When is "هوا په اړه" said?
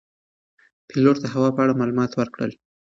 1.33-1.79